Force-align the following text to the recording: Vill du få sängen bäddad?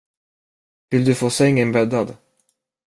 Vill 0.89 1.05
du 1.05 1.15
få 1.15 1.29
sängen 1.29 1.71
bäddad? 1.71 2.15